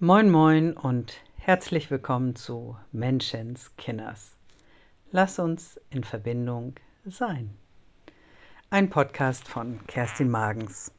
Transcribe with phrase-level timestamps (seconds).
[0.00, 4.32] Moin moin und herzlich willkommen zu Menschenskinders.
[5.12, 6.74] Lass uns in Verbindung
[7.04, 7.56] sein.
[8.70, 10.90] Ein Podcast von Kerstin Magens.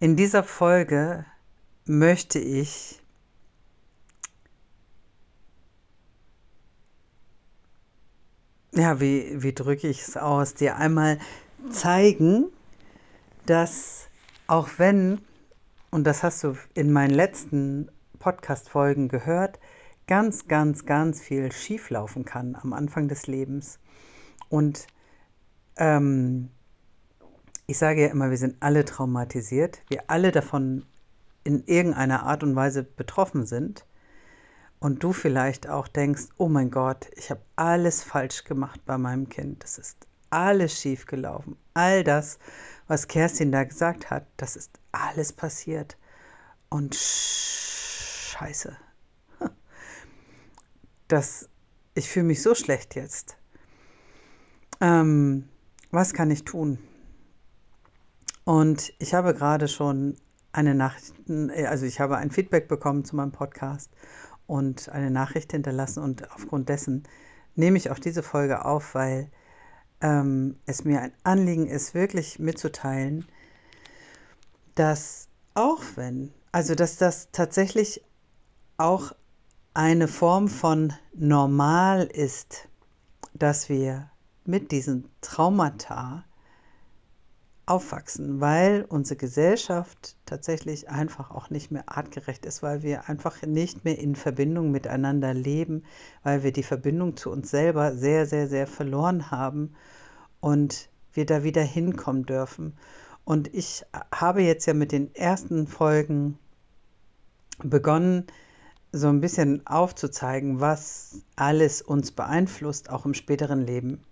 [0.00, 1.26] In dieser Folge
[1.84, 3.02] möchte ich
[8.72, 11.18] ja, wie, wie drücke ich es aus, dir einmal
[11.70, 12.46] zeigen,
[13.44, 14.08] dass
[14.46, 15.20] auch wenn
[15.94, 19.60] und das hast du in meinen letzten Podcast-Folgen gehört,
[20.08, 23.78] ganz, ganz, ganz viel schieflaufen kann am Anfang des Lebens.
[24.48, 24.88] Und
[25.76, 26.50] ähm,
[27.68, 30.84] ich sage ja immer, wir sind alle traumatisiert, wir alle davon
[31.44, 33.86] in irgendeiner Art und Weise betroffen sind.
[34.80, 39.28] Und du vielleicht auch denkst, oh mein Gott, ich habe alles falsch gemacht bei meinem
[39.28, 39.62] Kind.
[39.62, 41.56] Es ist alles schief gelaufen.
[41.72, 42.38] All das,
[42.88, 45.96] was Kerstin da gesagt hat, das ist alles passiert.
[46.68, 48.76] Und scheiße.
[51.06, 51.50] Das,
[51.94, 53.36] ich fühle mich so schlecht jetzt.
[54.80, 55.50] Ähm,
[55.90, 56.78] was kann ich tun?
[58.44, 60.16] Und ich habe gerade schon
[60.50, 61.14] eine Nachricht,
[61.66, 63.90] also ich habe ein Feedback bekommen zu meinem Podcast
[64.46, 67.04] und eine Nachricht hinterlassen und aufgrund dessen
[67.54, 69.30] nehme ich auch diese Folge auf, weil
[70.04, 73.26] ähm, es mir ein Anliegen ist, wirklich mitzuteilen,
[74.74, 78.02] dass auch wenn, also dass das tatsächlich
[78.76, 79.12] auch
[79.72, 82.68] eine Form von normal ist,
[83.32, 84.10] dass wir
[84.44, 86.24] mit diesen Traumata
[87.66, 93.84] aufwachsen, weil unsere Gesellschaft tatsächlich einfach auch nicht mehr artgerecht ist, weil wir einfach nicht
[93.84, 95.82] mehr in Verbindung miteinander leben,
[96.22, 99.74] weil wir die Verbindung zu uns selber sehr, sehr, sehr verloren haben
[100.40, 102.76] und wir da wieder hinkommen dürfen.
[103.24, 106.38] Und ich habe jetzt ja mit den ersten Folgen
[107.62, 108.26] begonnen,
[108.92, 114.04] so ein bisschen aufzuzeigen, was alles uns beeinflusst, auch im späteren Leben.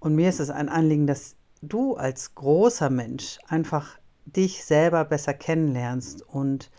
[0.00, 1.36] Und mir ist es ein Anliegen, dass
[1.68, 6.70] du als großer Mensch einfach dich selber besser kennenlernst und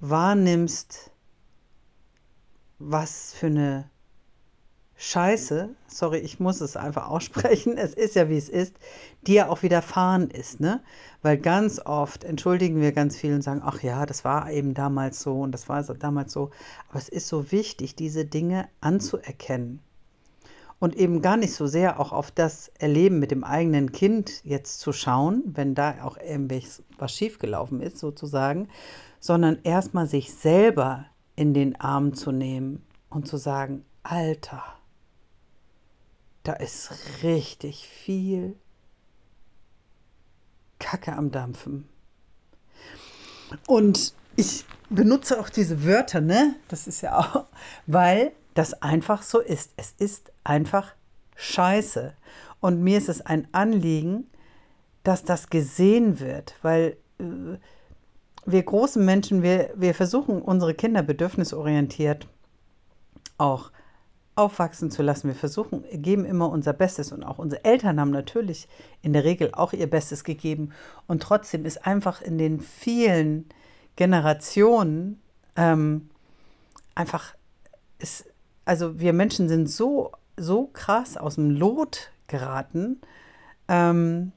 [0.00, 1.10] wahrnimmst,
[2.78, 3.90] was für eine
[4.96, 8.76] Scheiße, sorry, ich muss es einfach aussprechen, es ist ja wie es ist,
[9.26, 10.82] dir auch widerfahren ist, ne?
[11.22, 15.20] Weil ganz oft entschuldigen wir ganz viel und sagen, ach ja, das war eben damals
[15.20, 16.50] so und das war damals so.
[16.88, 19.80] Aber es ist so wichtig, diese Dinge anzuerkennen
[20.78, 24.80] und eben gar nicht so sehr auch auf das Erleben mit dem eigenen Kind jetzt
[24.80, 28.68] zu schauen, wenn da auch irgendwas was schiefgelaufen ist sozusagen,
[29.20, 34.62] sondern erstmal sich selber in den Arm zu nehmen und zu sagen, Alter,
[36.42, 36.90] da ist
[37.22, 38.56] richtig viel
[40.78, 41.88] Kacke am Dampfen.
[43.66, 46.56] Und ich benutze auch diese Wörter, ne?
[46.68, 47.46] Das ist ja auch,
[47.86, 49.72] weil das einfach so ist.
[49.76, 50.94] Es ist einfach
[51.36, 52.14] scheiße.
[52.60, 54.28] Und mir ist es ein Anliegen,
[55.02, 57.58] dass das gesehen wird, weil äh,
[58.46, 62.28] wir großen Menschen, wir, wir versuchen unsere Kinder bedürfnisorientiert
[63.38, 63.70] auch
[64.36, 65.28] aufwachsen zu lassen.
[65.28, 68.68] Wir versuchen, geben immer unser Bestes und auch unsere Eltern haben natürlich
[69.02, 70.72] in der Regel auch ihr Bestes gegeben.
[71.06, 73.46] Und trotzdem ist einfach in den vielen
[73.96, 75.20] Generationen
[75.56, 76.10] ähm,
[76.94, 77.34] einfach,
[77.98, 78.26] ist,
[78.64, 83.00] also wir Menschen sind so, so krass aus dem Lot geraten
[83.68, 84.32] ähm,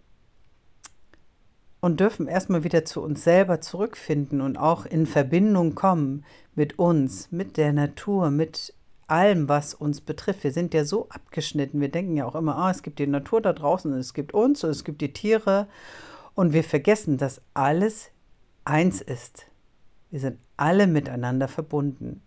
[1.79, 6.25] und dürfen erstmal wieder zu uns selber zurückfinden und auch in Verbindung kommen
[6.55, 8.73] mit uns, mit der Natur, mit
[9.07, 10.43] allem, was uns betrifft.
[10.43, 11.79] Wir sind ja so abgeschnitten.
[11.79, 14.63] Wir denken ja auch immer, ah, es gibt die Natur da draußen, es gibt uns,
[14.63, 15.67] es gibt die Tiere.
[16.35, 18.11] Und wir vergessen, dass alles
[18.65, 19.47] eins ist.
[20.11, 22.21] Wir sind alle miteinander verbunden.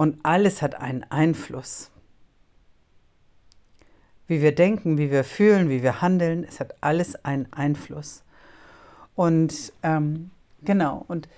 [0.00, 1.90] Und alles hat einen Einfluss.
[4.26, 8.22] Wie wir denken, wie wir fühlen, wie wir handeln, es hat alles einen Einfluss.
[9.14, 10.30] Und ähm,
[10.62, 11.28] genau, und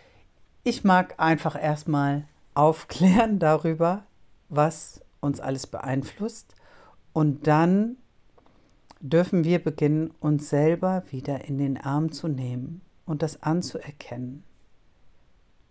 [0.63, 2.23] ich mag einfach erstmal
[2.55, 4.05] aufklären darüber,
[4.49, 6.55] was uns alles beeinflusst.
[7.13, 7.97] Und dann
[9.01, 14.45] dürfen wir beginnen, uns selber wieder in den Arm zu nehmen und das anzuerkennen,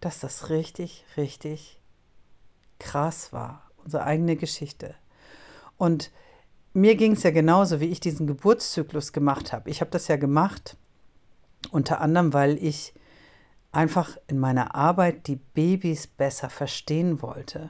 [0.01, 1.80] dass das richtig, richtig
[2.81, 4.95] krass war, unsere eigene Geschichte.
[5.77, 6.11] Und
[6.73, 9.69] mir ging es ja genauso, wie ich diesen Geburtszyklus gemacht habe.
[9.69, 10.77] Ich habe das ja gemacht,
[11.71, 12.93] unter anderem, weil ich
[13.71, 17.69] einfach in meiner Arbeit die Babys besser verstehen wollte,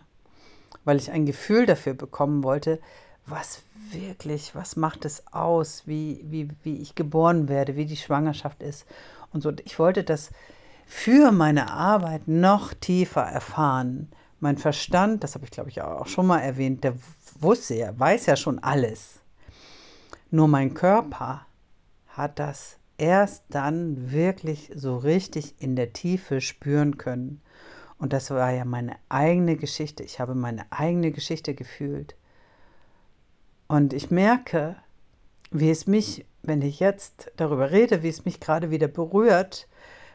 [0.83, 2.79] weil ich ein Gefühl dafür bekommen wollte,
[3.25, 3.61] was
[3.91, 8.85] wirklich, was macht es aus, wie, wie, wie ich geboren werde, wie die Schwangerschaft ist
[9.31, 9.51] und so.
[9.65, 10.31] Ich wollte das
[10.85, 14.09] für meine Arbeit noch tiefer erfahren.
[14.41, 16.95] Mein Verstand, das habe ich glaube ich auch schon mal erwähnt, der
[17.39, 19.21] wusste ja, weiß ja schon alles.
[20.31, 21.45] Nur mein Körper
[22.07, 27.41] hat das erst dann wirklich so richtig in der Tiefe spüren können.
[27.97, 30.03] Und das war ja meine eigene Geschichte.
[30.03, 32.15] Ich habe meine eigene Geschichte gefühlt.
[33.67, 34.75] Und ich merke,
[35.51, 39.67] wie es mich, wenn ich jetzt darüber rede, wie es mich gerade wieder berührt,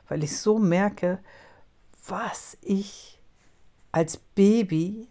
[0.09, 1.21] weil ich so merke,
[2.07, 3.16] was ich
[3.97, 5.09] als Baby,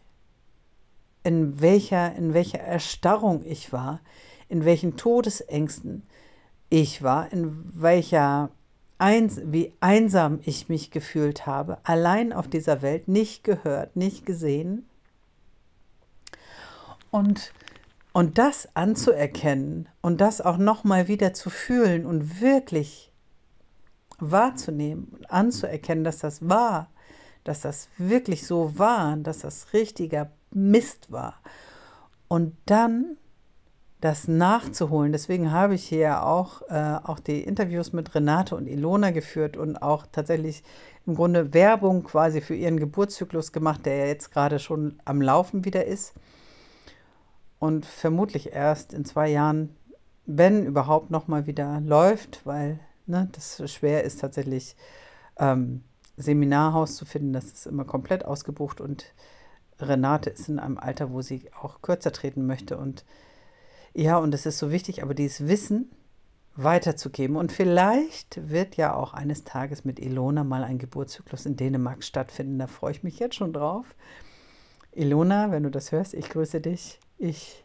[1.24, 4.00] in welcher, in welcher Erstarrung ich war,
[4.48, 6.04] in welchen Todesängsten
[6.70, 8.52] ich war, in welcher
[9.00, 14.88] Eins, wie einsam ich mich gefühlt habe, allein auf dieser Welt, nicht gehört, nicht gesehen.
[17.10, 17.52] Und
[18.14, 23.12] und das anzuerkennen und das auch nochmal wieder zu fühlen und wirklich
[24.20, 26.90] wahrzunehmen und anzuerkennen, dass das war,
[27.46, 31.36] dass das wirklich so war, dass das richtiger Mist war.
[32.28, 33.18] Und dann
[34.02, 35.12] das nachzuholen.
[35.12, 39.78] Deswegen habe ich hier auch, äh, auch die Interviews mit Renate und Ilona geführt und
[39.82, 40.64] auch tatsächlich
[41.08, 45.66] im Grunde Werbung quasi für ihren Geburtszyklus gemacht, der ja jetzt gerade schon am Laufen
[45.66, 46.14] wieder ist
[47.60, 49.76] und vermutlich erst in zwei Jahren,
[50.26, 54.76] wenn überhaupt, nochmal wieder läuft, weil ne, das schwer ist tatsächlich
[55.38, 55.84] ähm,
[56.18, 57.34] Seminarhaus zu finden.
[57.34, 59.14] Das ist immer komplett ausgebucht und
[59.80, 62.78] Renate ist in einem Alter, wo sie auch kürzer treten möchte.
[62.78, 63.06] Und
[63.94, 65.92] ja, und es ist so wichtig, aber dieses Wissen
[66.56, 67.36] weiterzugeben.
[67.36, 72.60] Und vielleicht wird ja auch eines Tages mit Ilona mal ein Geburtszyklus in Dänemark stattfinden.
[72.60, 73.86] Da freue ich mich jetzt schon drauf.
[74.94, 77.00] Ilona, wenn du das hörst, ich grüße dich.
[77.18, 77.64] Ich.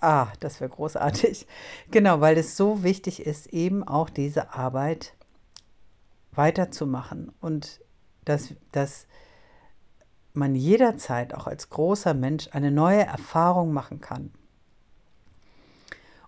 [0.00, 1.46] Ah, das wäre großartig.
[1.90, 5.14] Genau, weil es so wichtig ist, eben auch diese Arbeit
[6.36, 7.80] weiterzumachen und
[8.24, 9.06] dass, dass
[10.32, 14.32] man jederzeit auch als großer Mensch eine neue Erfahrung machen kann.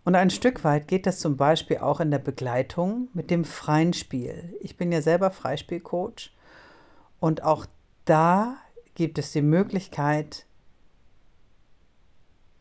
[0.05, 3.93] Und ein Stück weit geht das zum Beispiel auch in der Begleitung mit dem freien
[3.93, 4.57] Spiel.
[4.61, 6.33] Ich bin ja selber Freispielcoach
[7.19, 7.67] und auch
[8.05, 8.57] da
[8.95, 10.47] gibt es die Möglichkeit,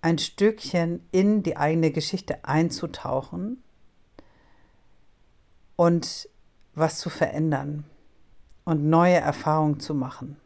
[0.02, 3.64] ein Stückchen in die eigene Geschichte einzutauchen
[5.76, 6.30] und
[6.76, 7.86] was zu verändern
[8.66, 10.38] und neue Erfahrungen zu machen.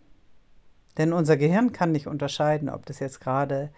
[0.97, 3.71] Denn unser Gehirn kann nicht unterscheiden, ob das jetzt gerade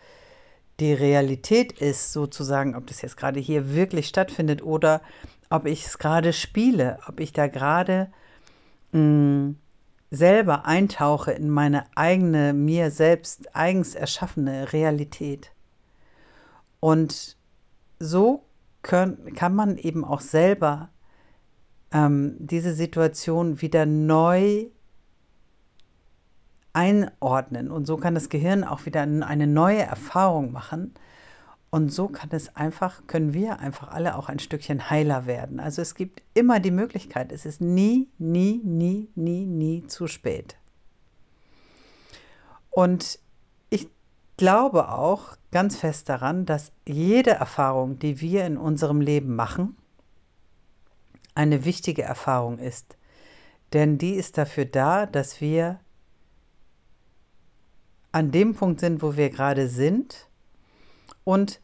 [0.80, 5.02] die Realität ist, sozusagen, ob das jetzt gerade hier wirklich stattfindet oder
[5.50, 8.12] ob ich es gerade spiele, ob ich da gerade
[8.92, 9.52] mm,
[10.10, 15.52] selber eintauche in meine eigene, mir selbst eigens erschaffene Realität.
[16.80, 17.38] Und
[18.00, 18.44] so
[18.82, 20.90] können, kann man eben auch selber
[21.92, 24.68] ähm, diese Situation wieder neu
[26.74, 27.70] einordnen.
[27.70, 30.94] Und so kann das Gehirn auch wieder eine neue Erfahrung machen.
[31.70, 35.60] Und so kann es einfach, können wir einfach alle auch ein Stückchen heiler werden.
[35.60, 40.58] Also es gibt immer die Möglichkeit, es ist nie, nie, nie, nie, nie zu spät.
[42.70, 43.20] Und
[43.70, 43.88] ich
[44.36, 49.78] glaube auch ganz fest daran, dass jede Erfahrung, die wir in unserem Leben machen,
[51.42, 52.98] eine wichtige Erfahrung ist.
[53.74, 55.80] Denn die ist dafür da, dass wir
[58.12, 60.28] an dem Punkt sind, wo wir gerade sind
[61.24, 61.60] und,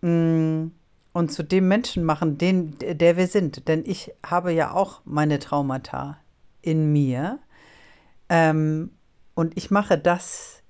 [0.00, 0.68] mm,
[1.12, 3.68] und zu dem Menschen machen, den, der wir sind.
[3.68, 6.18] Denn ich habe ja auch meine Traumata
[6.62, 7.38] in mir
[8.28, 8.90] ähm,
[9.34, 10.62] und ich mache das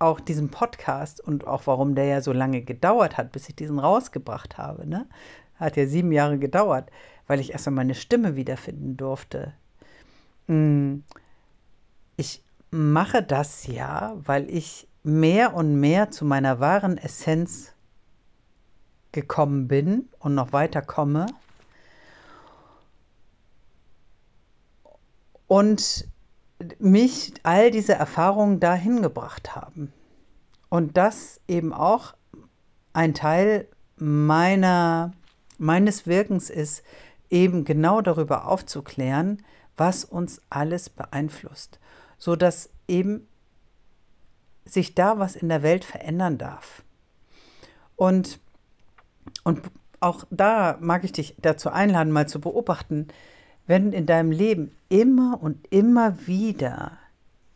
[0.00, 3.78] auch diesen Podcast und auch warum der ja so lange gedauert hat, bis ich diesen
[3.78, 4.86] rausgebracht habe.
[4.86, 5.06] Ne?
[5.56, 6.90] Hat ja sieben Jahre gedauert,
[7.26, 9.54] weil ich erstmal meine Stimme wiederfinden durfte.
[10.46, 10.98] Mm,
[12.16, 17.72] ich mache das ja, weil ich mehr und mehr zu meiner wahren Essenz
[19.12, 21.26] gekommen bin und noch weiter komme.
[25.46, 26.08] Und
[26.78, 29.92] mich all diese Erfahrungen dahin gebracht haben.
[30.68, 32.14] Und das eben auch
[32.92, 35.12] ein Teil meiner,
[35.58, 36.82] meines Wirkens ist,
[37.30, 39.42] eben genau darüber aufzuklären,
[39.76, 41.78] was uns alles beeinflusst,
[42.18, 43.26] sodass eben
[44.64, 46.82] sich da was in der Welt verändern darf.
[47.96, 48.40] Und,
[49.42, 49.62] und
[50.00, 53.08] auch da mag ich dich dazu einladen, mal zu beobachten,
[53.66, 56.98] wenn in deinem Leben immer und immer wieder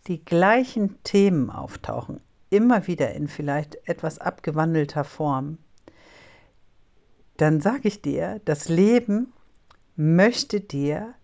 [0.06, 5.58] die gleichen Themen auftauchen, immer wieder in vielleicht etwas abgewandelter Form,
[7.38, 9.32] dann sage ich dir, das Leben
[9.96, 11.14] möchte dir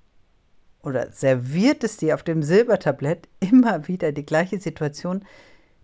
[0.81, 5.25] oder serviert es dir auf dem Silbertablett immer wieder die gleiche Situation,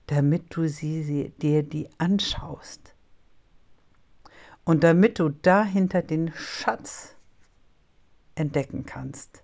[0.07, 2.95] damit du sie, sie dir die anschaust.
[4.65, 7.17] Und damit du dahinter den Schatz
[8.35, 9.43] entdecken kannst.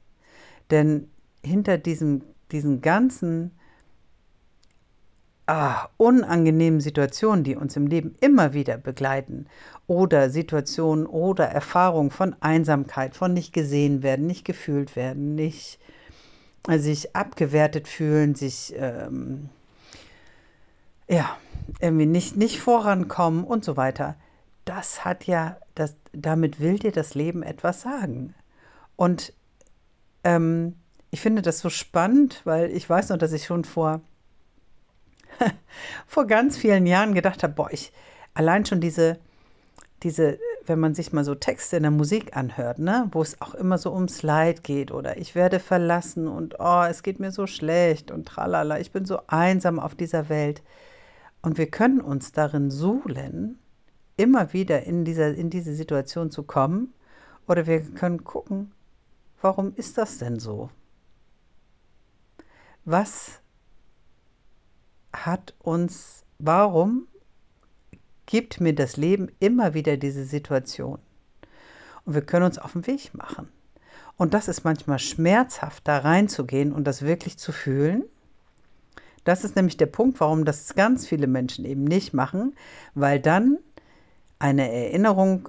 [0.70, 1.10] Denn
[1.42, 3.52] hinter diesem, diesen ganzen
[5.46, 9.46] ah, unangenehmen Situationen, die uns im Leben immer wieder begleiten,
[9.86, 15.78] oder Situationen oder Erfahrungen von Einsamkeit, von nicht gesehen werden, nicht gefühlt werden, nicht
[16.68, 19.48] äh, sich abgewertet fühlen, sich ähm,
[21.08, 21.36] ja
[21.80, 24.16] irgendwie nicht, nicht vorankommen und so weiter.
[24.64, 28.34] Das hat ja, das, damit will dir das Leben etwas sagen.
[28.96, 29.32] Und
[30.24, 30.74] ähm,
[31.10, 34.00] ich finde das so spannend, weil ich weiß noch, dass ich schon vor
[36.06, 37.92] vor ganz vielen Jahren gedacht habe, boah, ich
[38.34, 39.18] allein schon diese,
[40.02, 43.54] diese, wenn man sich mal so Texte in der Musik anhört, ne, wo es auch
[43.54, 47.46] immer so ums Leid geht oder ich werde verlassen und oh, es geht mir so
[47.46, 50.62] schlecht und tralala, ich bin so einsam auf dieser Welt.
[51.42, 53.58] Und wir können uns darin suhlen,
[54.16, 56.92] immer wieder in, dieser, in diese Situation zu kommen.
[57.46, 58.72] Oder wir können gucken,
[59.40, 60.70] warum ist das denn so?
[62.84, 63.40] Was
[65.12, 67.06] hat uns, warum
[68.26, 70.98] gibt mir das Leben immer wieder diese Situation?
[72.04, 73.48] Und wir können uns auf den Weg machen.
[74.16, 78.04] Und das ist manchmal schmerzhaft, da reinzugehen und das wirklich zu fühlen.
[79.24, 82.54] Das ist nämlich der Punkt, warum das ganz viele Menschen eben nicht machen,
[82.94, 83.58] weil dann
[84.38, 85.48] eine Erinnerung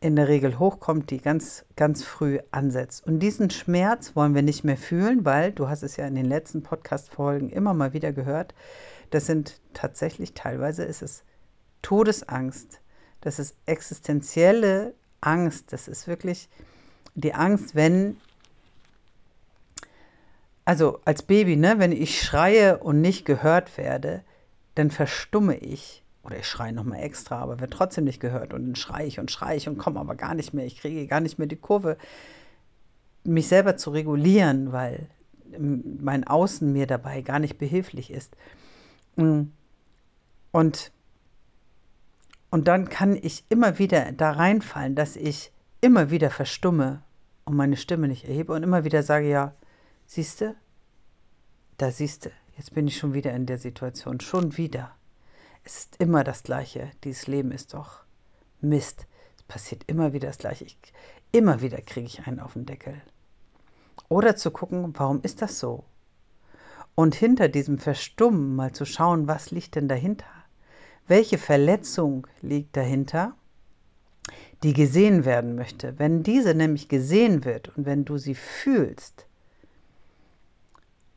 [0.00, 3.06] in der Regel hochkommt, die ganz, ganz früh ansetzt.
[3.06, 6.26] Und diesen Schmerz wollen wir nicht mehr fühlen, weil, du hast es ja in den
[6.26, 8.54] letzten Podcast-Folgen immer mal wieder gehört,
[9.10, 11.22] das sind tatsächlich teilweise ist es
[11.82, 12.80] Todesangst,
[13.20, 16.48] das ist existenzielle Angst, das ist wirklich
[17.14, 18.16] die Angst, wenn,
[20.64, 24.22] also als Baby, ne, wenn ich schreie und nicht gehört werde,
[24.74, 26.02] dann verstumme ich.
[26.24, 28.54] Oder ich schreie nochmal extra, aber werde trotzdem nicht gehört.
[28.54, 30.64] Und dann schreie ich und schreie ich und komme aber gar nicht mehr.
[30.64, 31.96] Ich kriege gar nicht mehr die Kurve,
[33.24, 35.08] mich selber zu regulieren, weil
[35.58, 38.36] mein Außen mir dabei gar nicht behilflich ist.
[39.16, 39.42] Mm.
[40.52, 40.92] Und,
[42.52, 47.02] und dann kann ich immer wieder da reinfallen, dass ich immer wieder verstumme
[47.44, 49.56] und meine Stimme nicht erhebe und immer wieder sage, ja,
[50.06, 50.54] siehste,
[51.78, 54.94] da siehste, jetzt bin ich schon wieder in der Situation, schon wieder.
[55.64, 58.04] Es ist immer das Gleiche, dieses Leben ist doch
[58.60, 59.08] Mist.
[59.36, 60.64] Es passiert immer wieder das Gleiche.
[60.64, 60.78] Ich,
[61.32, 63.02] immer wieder kriege ich einen auf den Deckel.
[64.08, 65.84] Oder zu gucken, warum ist das so?
[66.94, 70.26] und hinter diesem Verstummen mal zu schauen, was liegt denn dahinter?
[71.08, 73.34] Welche Verletzung liegt dahinter,
[74.62, 75.98] die gesehen werden möchte?
[75.98, 79.26] Wenn diese nämlich gesehen wird und wenn du sie fühlst,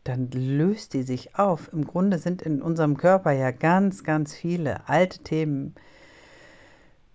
[0.04, 1.72] dann löst die sich auf.
[1.74, 5.76] Im Grunde sind in unserem Körper ja ganz, ganz viele alte Themen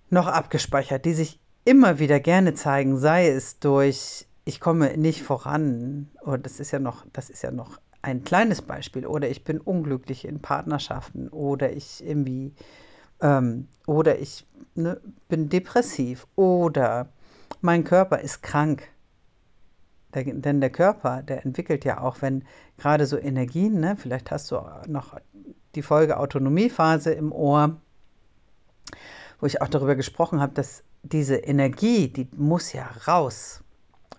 [0.08, 6.10] noch abgespeichert, die sich immer wieder gerne zeigen, sei es durch ich komme nicht voran,
[6.22, 9.60] oder das ist ja noch, das ist ja noch ein kleines Beispiel oder ich bin
[9.60, 12.54] unglücklich in Partnerschaften oder ich irgendwie
[13.20, 17.08] ähm, oder ich ne, bin depressiv oder
[17.60, 18.88] mein Körper ist krank.
[20.14, 22.44] Der, denn der Körper, der entwickelt ja auch, wenn
[22.78, 25.16] gerade so Energien, ne, vielleicht hast du noch
[25.74, 27.80] die Folge Autonomiephase im Ohr,
[29.38, 33.62] wo ich auch darüber gesprochen habe, dass diese Energie, die muss ja raus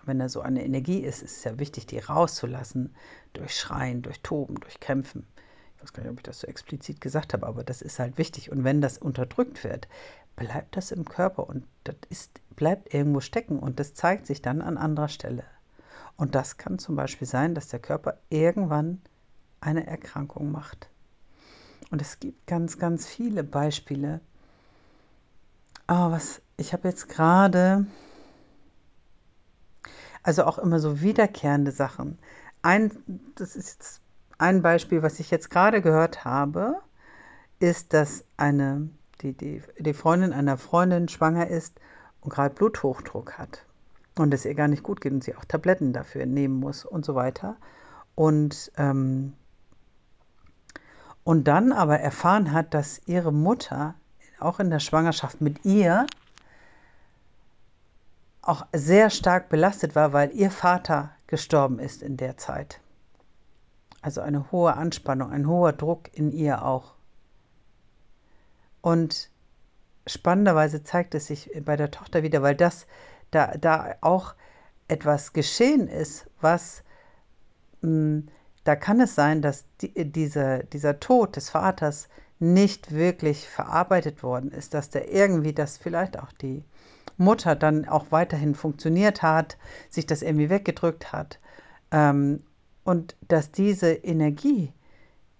[0.04, 2.94] wenn da so eine Energie ist, ist es ja wichtig, die rauszulassen,
[3.32, 5.26] durch Schreien, durch Toben, durch Kämpfen.
[5.76, 8.18] Ich weiß gar nicht, ob ich das so explizit gesagt habe, aber das ist halt
[8.18, 8.50] wichtig.
[8.50, 9.88] Und wenn das unterdrückt wird,
[10.36, 14.62] bleibt das im Körper und das ist, bleibt irgendwo stecken und das zeigt sich dann
[14.62, 15.44] an anderer Stelle.
[16.16, 19.00] Und das kann zum Beispiel sein, dass der Körper irgendwann
[19.60, 20.88] eine Erkrankung macht.
[21.90, 24.20] Und es gibt ganz, ganz viele Beispiele.
[25.88, 27.86] Oh, was, ich habe jetzt gerade
[30.22, 32.18] also auch immer so wiederkehrende Sachen.
[32.62, 32.92] Ein,
[33.34, 34.00] das ist jetzt
[34.38, 36.76] ein Beispiel, was ich jetzt gerade gehört habe,
[37.58, 38.88] ist, dass eine,
[39.20, 41.80] die, die, die Freundin einer Freundin schwanger ist
[42.20, 43.64] und gerade Bluthochdruck hat
[44.18, 47.04] und es ihr gar nicht gut geht und sie auch Tabletten dafür nehmen muss und
[47.04, 47.56] so weiter.
[48.14, 49.32] Und, ähm,
[51.24, 53.94] und dann aber erfahren hat, dass ihre Mutter
[54.38, 56.06] auch in der Schwangerschaft mit ihr
[58.42, 62.80] auch sehr stark belastet war, weil ihr Vater gestorben ist in der Zeit.
[64.00, 66.94] Also eine hohe Anspannung, ein hoher Druck in ihr auch.
[68.80, 69.30] Und
[70.06, 72.86] spannenderweise zeigt es sich bei der Tochter wieder, weil das
[73.30, 74.34] da, da auch
[74.88, 76.82] etwas geschehen ist, was
[77.80, 78.28] mh, hm,
[78.64, 82.08] da kann es sein, dass die, dieser, dieser Tod des Vaters
[82.38, 86.64] nicht wirklich verarbeitet worden ist, dass der irgendwie, dass vielleicht auch die
[87.16, 89.58] Mutter dann auch weiterhin funktioniert hat,
[89.90, 91.38] sich das irgendwie weggedrückt hat
[91.90, 92.42] ähm,
[92.84, 94.72] und dass diese Energie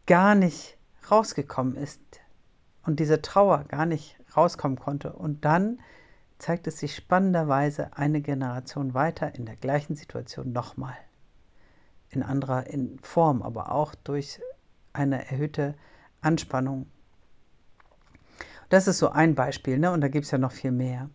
[0.07, 0.77] gar nicht
[1.11, 2.01] rausgekommen ist
[2.85, 5.13] und diese Trauer gar nicht rauskommen konnte.
[5.13, 5.79] Und dann
[6.39, 10.97] zeigt es sich spannenderweise eine Generation weiter in der gleichen Situation nochmal.
[12.11, 14.41] In anderer in Form, aber auch durch
[14.93, 15.75] eine erhöhte
[16.21, 16.87] Anspannung.
[18.69, 19.93] Das ist so ein Beispiel, ne?
[19.93, 21.09] und da gibt es ja noch viel mehr.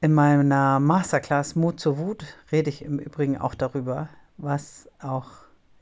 [0.00, 5.26] In meiner Masterclass Mut zur Wut rede ich im Übrigen auch darüber, was auch,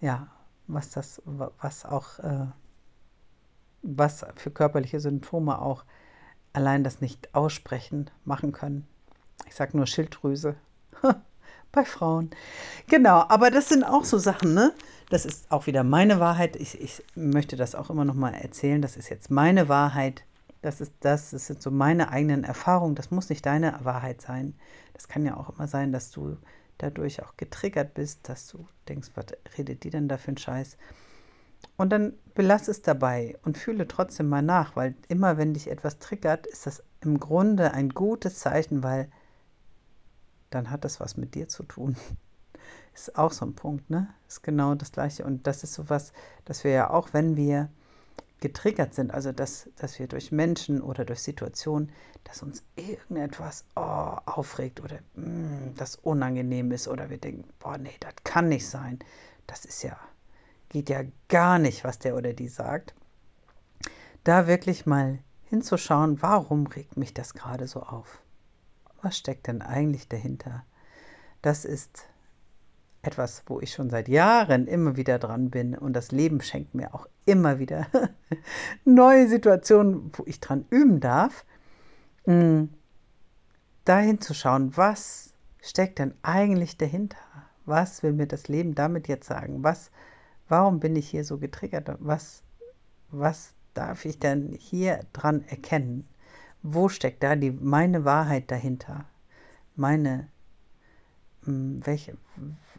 [0.01, 0.29] ja,
[0.67, 2.47] was das, was auch, äh,
[3.83, 5.85] was für körperliche Symptome auch
[6.55, 8.87] allein das nicht aussprechen machen können.
[9.47, 10.57] Ich sage nur Schilddrüse
[11.73, 12.31] bei Frauen.
[12.89, 14.73] Genau, aber das sind auch so Sachen, ne?
[15.11, 16.57] Das ist auch wieder meine Wahrheit.
[16.57, 18.81] Ich, ich möchte das auch immer noch mal erzählen.
[18.81, 20.25] Das ist jetzt meine Wahrheit.
[20.63, 22.95] Das ist das, das sind so meine eigenen Erfahrungen.
[22.95, 24.55] Das muss nicht deine Wahrheit sein.
[24.95, 26.37] Das kann ja auch immer sein, dass du
[26.79, 30.77] dadurch auch getriggert bist, dass du denkst, was redet die denn da für einen Scheiß?
[31.77, 35.99] Und dann belass es dabei und fühle trotzdem mal nach, weil immer wenn dich etwas
[35.99, 39.11] triggert, ist das im Grunde ein gutes Zeichen, weil
[40.51, 41.97] dann hat das was mit dir zu tun.
[42.95, 44.09] Ist auch so ein Punkt, ne?
[44.27, 45.25] Ist genau das Gleiche.
[45.25, 46.15] Und das ist so was,
[46.47, 47.69] dass wir ja auch, wenn wir
[48.41, 51.91] getriggert sind, also dass, dass wir durch Menschen oder durch Situationen,
[52.25, 53.81] dass uns irgendetwas oh,
[54.27, 58.99] aufregt oder mm, das unangenehm ist oder wir denken, boah, nee, das kann nicht sein.
[59.47, 59.99] Das ist ja,
[60.69, 62.95] geht ja gar nicht, was der oder die sagt.
[64.25, 68.21] Da wirklich mal hinzuschauen, warum regt mich das gerade so auf?
[69.01, 70.65] Was steckt denn eigentlich dahinter?
[71.41, 72.09] Das ist
[73.03, 76.95] etwas, wo ich schon seit Jahren immer wieder dran bin und das Leben schenkt mir
[76.95, 77.87] auch immer wieder
[78.85, 81.45] neue Situationen, wo ich dran üben darf,
[82.27, 82.65] mm,
[83.85, 87.19] dahin zu schauen, was steckt denn eigentlich dahinter?
[87.67, 89.63] Was will mir das Leben damit jetzt sagen?
[89.63, 89.91] Was,
[90.49, 91.91] warum bin ich hier so getriggert?
[91.99, 92.43] Was,
[93.11, 96.07] was darf ich denn hier dran erkennen?
[96.63, 99.05] Wo steckt da die, meine Wahrheit dahinter?
[99.75, 100.29] Meine
[101.47, 102.17] hm, welche,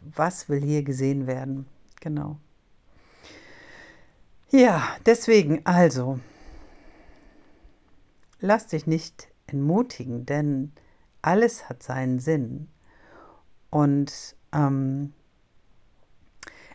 [0.00, 1.66] was will hier gesehen werden?
[2.00, 2.38] Genau.
[4.50, 6.20] Ja, deswegen also,
[8.40, 10.72] lass dich nicht entmutigen, denn
[11.20, 12.68] alles hat seinen Sinn.
[13.68, 15.12] Und ähm,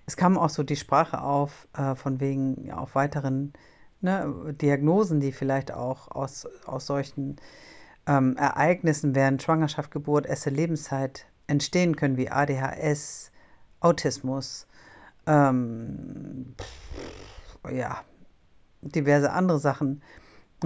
[0.06, 3.54] es kam auch so die Sprache auf, äh, von wegen auf weiteren
[4.02, 7.38] ne, Diagnosen, die vielleicht auch aus, aus solchen
[8.06, 13.32] ähm, Ereignissen während Schwangerschaft, Geburt, erste Lebenszeit entstehen können, wie ADHS,
[13.80, 14.68] Autismus,
[15.26, 16.54] ähm,
[17.72, 18.04] ja,
[18.82, 20.02] diverse andere Sachen,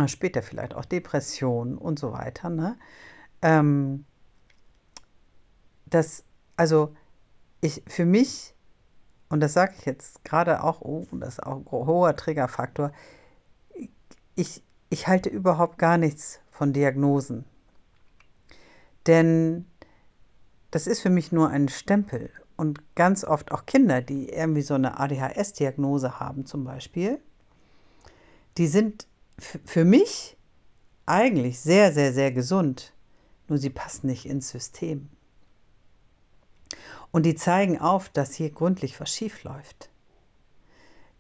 [0.06, 2.50] später vielleicht auch Depressionen und so weiter.
[2.50, 2.78] Ne?
[3.42, 4.06] Ähm,
[5.86, 6.24] das,
[6.56, 6.96] also
[7.62, 8.54] ich, für mich,
[9.30, 12.92] und das sage ich jetzt gerade auch, oh, das ist auch ein hoher Triggerfaktor,
[14.36, 17.46] ich, ich halte überhaupt gar nichts von Diagnosen.
[19.08, 19.66] Denn
[20.72, 22.30] das ist für mich nur ein Stempel.
[22.58, 27.20] Und ganz oft auch Kinder, die irgendwie so eine ADHS-Diagnose haben zum Beispiel,
[28.58, 30.36] die sind für mich
[31.06, 32.94] eigentlich sehr, sehr, sehr gesund.
[33.48, 35.10] Nur sie passen nicht ins System.
[37.12, 39.90] Und die zeigen auf, dass hier gründlich was schief läuft.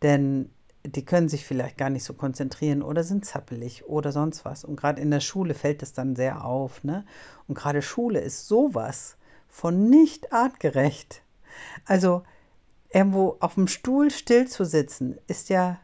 [0.01, 0.49] Denn
[0.85, 4.63] die können sich vielleicht gar nicht so konzentrieren oder sind zappelig oder sonst was.
[4.63, 6.83] Und gerade in der Schule fällt das dann sehr auf.
[6.83, 7.05] Ne?
[7.47, 11.21] Und gerade Schule ist sowas von nicht artgerecht.
[11.85, 12.23] Also
[12.91, 15.79] irgendwo auf dem Stuhl still zu sitzen, ist ja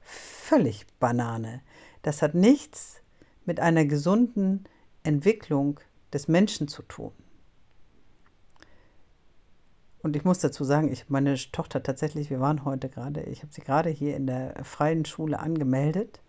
[0.00, 1.62] völlig Banane.
[2.02, 3.00] Das hat nichts
[3.44, 4.64] mit einer gesunden
[5.02, 5.80] Entwicklung
[6.12, 7.12] des Menschen zu tun.
[10.02, 13.52] Und ich muss dazu sagen, ich meine Tochter tatsächlich, wir waren heute gerade, ich habe
[13.52, 16.20] sie gerade hier in der freien Schule angemeldet,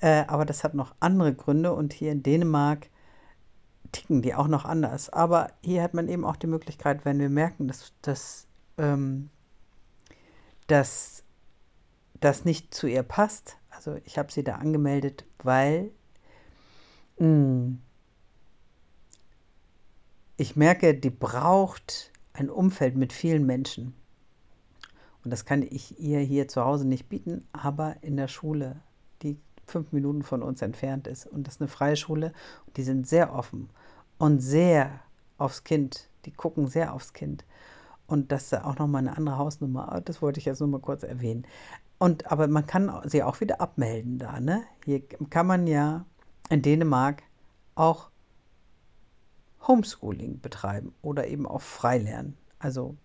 [0.00, 2.90] äh, aber das hat noch andere Gründe und hier in Dänemark
[3.96, 5.08] ticken die auch noch anders.
[5.10, 9.30] Aber hier hat man eben auch die Möglichkeit, wenn wir merken, dass, dass, ähm,
[10.66, 11.24] dass
[12.20, 13.56] das nicht zu ihr passt.
[13.70, 15.90] Also ich habe sie da angemeldet, weil
[17.18, 17.82] mh, hm,
[20.36, 23.94] ich merke, die braucht ein Umfeld mit vielen Menschen.
[25.24, 28.76] Und das kann ich ihr hier zu Hause nicht bieten, aber in der Schule
[29.22, 31.26] die fünf Minuten von uns entfernt ist.
[31.26, 32.34] Und das ist eine freie Schule.
[32.76, 33.70] Die sind sehr offen
[34.18, 35.00] und sehr
[35.38, 36.08] aufs Kind.
[36.24, 37.44] Die gucken sehr aufs Kind.
[38.06, 40.00] Und das ist auch nochmal eine andere Hausnummer.
[40.04, 41.46] Das wollte ich jetzt nur mal kurz erwähnen.
[41.98, 44.64] Und aber man kann sie auch wieder abmelden da, ne?
[44.84, 46.04] Hier kann man ja
[46.50, 47.22] in Dänemark
[47.74, 48.10] auch
[49.66, 52.36] Homeschooling betreiben oder eben auch Freilernen.
[52.58, 52.96] Also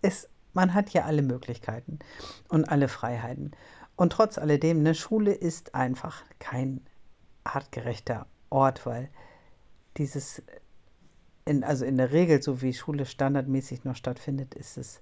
[0.00, 1.98] es, man hat ja alle Möglichkeiten
[2.48, 3.50] und alle Freiheiten.
[3.96, 6.80] Und trotz alledem, eine Schule ist einfach kein
[7.44, 9.10] artgerechter Ort, weil
[9.98, 10.42] dieses,
[11.44, 15.00] in, also in der Regel, so wie Schule standardmäßig noch stattfindet, ist es,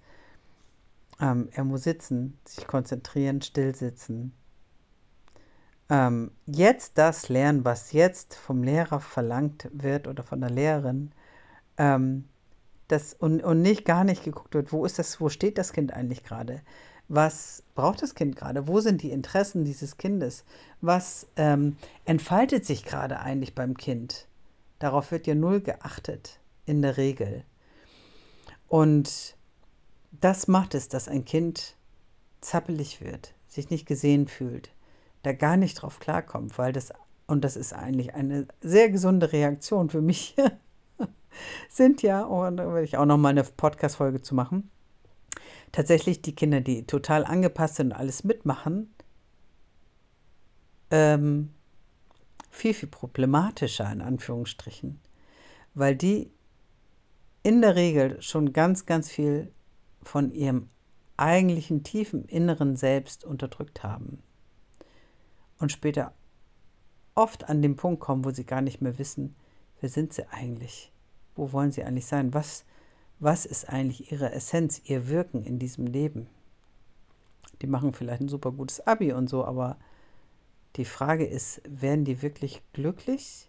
[1.21, 4.35] ähm, er muss sitzen, sich konzentrieren, still sitzen.
[5.91, 11.13] Ähm, jetzt das lernen, was jetzt vom Lehrer verlangt wird oder von der Lehrerin,
[11.77, 12.25] ähm,
[12.89, 15.93] das, und, und nicht gar nicht geguckt wird, wo ist das, wo steht das Kind
[15.93, 16.63] eigentlich gerade?
[17.09, 18.67] Was braucht das Kind gerade?
[18.67, 20.45] Wo sind die Interessen dieses Kindes?
[20.81, 24.27] Was ähm, entfaltet sich gerade eigentlich beim Kind?
[24.85, 27.43] Darauf wird ja null geachtet, in der Regel.
[28.69, 29.35] Und
[30.11, 31.75] das macht es, dass ein Kind
[32.43, 34.75] zappelig wird, sich nicht gesehen fühlt,
[35.23, 36.93] da gar nicht drauf klarkommt, weil das,
[37.27, 40.37] und das ist eigentlich eine sehr gesunde Reaktion für mich,
[41.71, 44.71] sind ja, und da werde ich auch noch mal eine Podcast-Folge zu machen,
[45.73, 48.95] tatsächlich die Kinder, die total angepasst sind und alles mitmachen,
[50.91, 51.54] ähm,
[52.55, 55.01] viel, viel problematischer in Anführungsstrichen,
[55.75, 56.31] weil die
[57.43, 59.53] in der Regel schon ganz, ganz viel
[60.03, 60.69] von ihrem
[61.17, 64.23] eigentlichen tiefen inneren Selbst unterdrückt haben
[65.59, 66.15] und später
[67.15, 69.35] oft an den Punkt kommen, wo sie gar nicht mehr wissen,
[69.81, 70.93] wer sind sie eigentlich?
[71.35, 72.35] Wo wollen sie eigentlich sein?
[72.35, 72.65] Was,
[73.19, 76.29] was ist eigentlich ihre Essenz, ihr Wirken in diesem Leben?
[77.63, 79.77] Die machen vielleicht ein super gutes Abi und so, aber
[80.77, 83.49] die Frage ist, werden die wirklich glücklich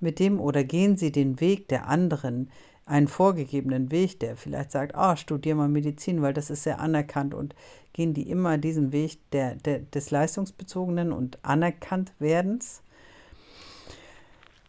[0.00, 2.50] mit dem oder gehen sie den Weg der anderen,
[2.86, 6.80] einen vorgegebenen Weg, der vielleicht sagt, ah, oh, studier mal Medizin, weil das ist sehr
[6.80, 7.54] anerkannt und
[7.92, 12.82] gehen die immer diesen Weg der, der, des leistungsbezogenen und anerkannt werdens?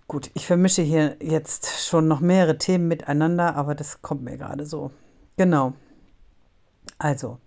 [0.08, 4.66] Gut, ich vermische hier jetzt schon noch mehrere Themen miteinander, aber das kommt mir gerade
[4.66, 4.92] so.
[5.38, 5.74] Genau.
[6.98, 7.38] Also,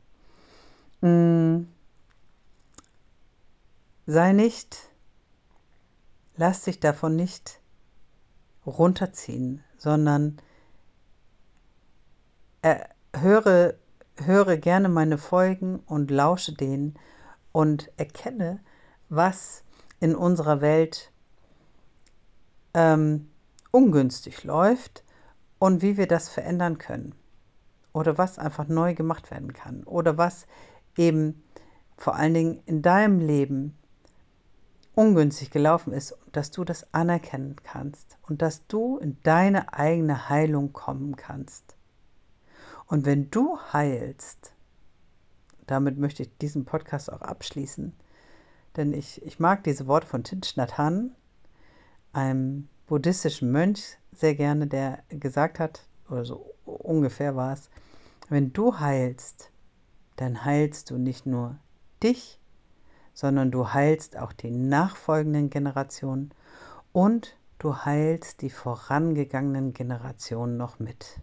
[1.01, 1.67] mh, mm,
[4.07, 4.91] sei nicht,
[6.37, 7.61] lass dich davon nicht
[8.67, 10.39] runterziehen, sondern
[12.63, 12.81] äh,
[13.15, 13.75] höre,
[14.17, 16.99] höre gerne meine Folgen und lausche denen
[17.53, 18.61] und erkenne,
[19.09, 19.65] was
[20.01, 21.13] in unserer Welt
[22.75, 23.31] ähm,
[23.71, 25.05] ungünstig läuft
[25.59, 27.15] und wie wir das verändern können.
[27.93, 29.85] Oder was einfach neu gemacht werden kann.
[29.85, 30.47] Oder was
[30.97, 31.45] eben
[31.97, 33.77] vor allen Dingen in deinem Leben
[34.95, 40.73] ungünstig gelaufen ist dass du das anerkennen kannst und dass du in deine eigene Heilung
[40.73, 41.77] kommen kannst.
[42.87, 44.55] Und wenn du heilst,
[45.67, 47.95] damit möchte ich diesen Podcast auch abschließen,
[48.77, 50.79] denn ich, ich mag diese Worte von Thich Nhat
[52.13, 57.71] einem buddhistischen Mönch sehr gerne, der gesagt hat, oder so ungefähr war es,
[58.29, 59.51] wenn du heilst,
[60.17, 61.59] dann heilst du nicht nur
[62.03, 62.39] dich,
[63.15, 66.33] sondern du heilst auch die nachfolgenden Generationen
[66.93, 71.21] und du heilst die vorangegangenen Generationen noch mit.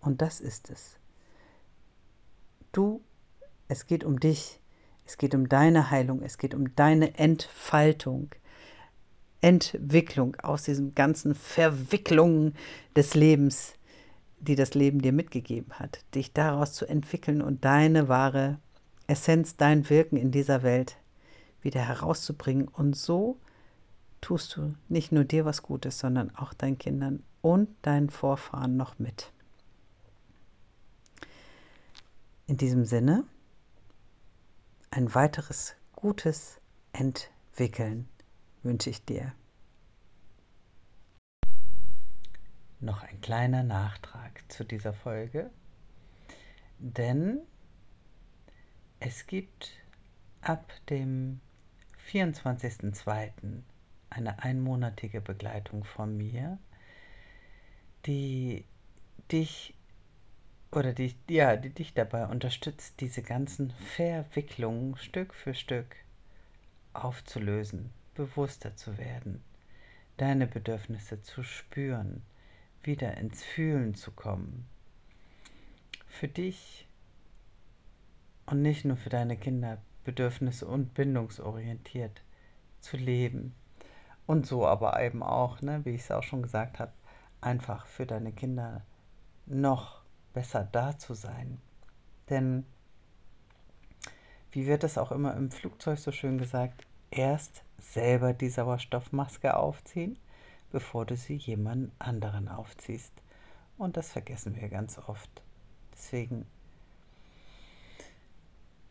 [0.00, 0.98] Und das ist es.
[2.72, 3.02] Du,
[3.68, 4.60] es geht um dich,
[5.06, 8.30] es geht um deine Heilung, es geht um deine Entfaltung.
[9.40, 12.54] Entwicklung aus diesen ganzen Verwicklungen
[12.94, 13.72] des Lebens,
[14.38, 18.58] die das Leben dir mitgegeben hat, dich daraus zu entwickeln und deine wahre
[19.10, 20.96] Essenz, dein Wirken in dieser Welt
[21.62, 22.68] wieder herauszubringen.
[22.68, 23.40] Und so
[24.20, 28.98] tust du nicht nur dir was Gutes, sondern auch deinen Kindern und deinen Vorfahren noch
[28.98, 29.32] mit.
[32.46, 33.24] In diesem Sinne,
[34.90, 36.60] ein weiteres gutes
[36.92, 38.08] Entwickeln
[38.62, 39.32] wünsche ich dir.
[42.80, 45.50] Noch ein kleiner Nachtrag zu dieser Folge,
[46.78, 47.40] denn
[49.10, 49.72] es gibt
[50.40, 51.40] ab dem
[52.12, 53.32] 24.02.
[54.08, 56.58] eine einmonatige Begleitung von mir,
[58.06, 58.64] die
[59.32, 59.74] dich
[60.70, 65.96] oder die, ja, die dich dabei unterstützt, diese ganzen Verwicklungen Stück für Stück
[66.92, 69.42] aufzulösen bewusster zu werden,
[70.18, 72.22] deine Bedürfnisse zu spüren,
[72.84, 74.68] wieder ins Fühlen zu kommen.
[76.06, 76.86] Für dich
[78.50, 82.22] und nicht nur für deine Kinder bedürfnis- und bindungsorientiert
[82.80, 83.54] zu leben.
[84.26, 86.92] Und so aber eben auch, ne, wie ich es auch schon gesagt habe,
[87.40, 88.82] einfach für deine Kinder
[89.46, 91.58] noch besser da zu sein.
[92.28, 92.64] Denn,
[94.52, 100.18] wie wird es auch immer im Flugzeug so schön gesagt, erst selber die Sauerstoffmaske aufziehen,
[100.70, 103.12] bevor du sie jemand anderen aufziehst.
[103.78, 105.42] Und das vergessen wir ganz oft.
[105.92, 106.46] Deswegen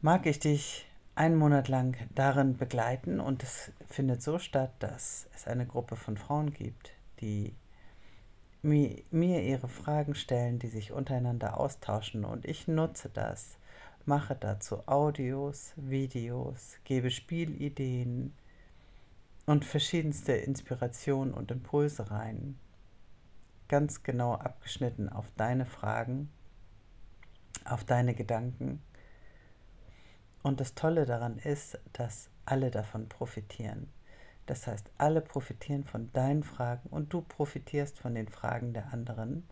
[0.02, 0.86] mag ich dich
[1.16, 6.16] einen Monat lang darin begleiten und es findet so statt, dass es eine Gruppe von
[6.16, 7.54] Frauen gibt, die
[8.62, 13.58] mir, ihre Fragen stellen, die sich untereinander austauschen und ich nutze das,
[14.06, 18.34] mache dazu Audios, Videos, gebe Spielideen
[19.46, 22.58] und verschiedenste Inspirationen und Impulse rein,
[23.68, 26.30] ganz genau abgeschnitten auf deine Fragen,
[27.66, 28.82] auf deine Gedanken
[30.44, 33.90] und das Tolle daran ist, dass alle davon profitieren.
[34.46, 39.48] Das heißt, alle profitieren von deinen Fragen und du profitierst von den Fragen der anderen.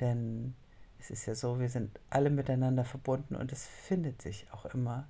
[0.00, 0.54] Denn
[1.00, 5.08] es ist ja so, wir sind alle miteinander verbunden und es findet sich auch immer,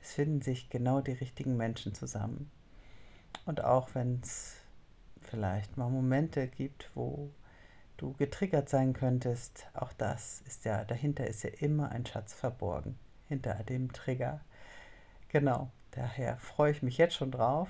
[0.00, 2.50] es finden sich genau die richtigen Menschen zusammen.
[3.44, 4.56] Und auch wenn es
[5.20, 7.30] vielleicht mal Momente gibt, wo
[7.98, 12.98] du getriggert sein könntest, auch das ist ja, dahinter ist ja immer ein Schatz verborgen
[13.32, 14.40] hinter dem Trigger.
[15.28, 17.68] Genau, daher freue ich mich jetzt schon drauf.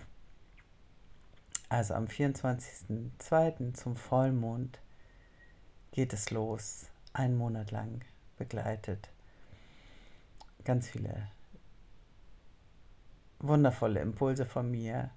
[1.69, 3.73] Also am 24.02.
[3.75, 4.81] zum Vollmond
[5.93, 8.05] geht es los, einen Monat lang
[8.37, 9.09] begleitet.
[10.65, 11.29] Ganz viele
[13.39, 15.11] wundervolle Impulse von mir.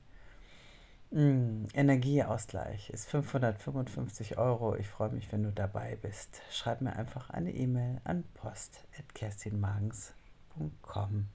[1.10, 4.76] Mm, Energieausgleich ist 555 Euro.
[4.76, 6.42] Ich freue mich, wenn du dabei bist.
[6.52, 10.25] Schreib mir einfach eine E-Mail an post.kerstinmagens.com
[10.60, 11.35] www.ecom.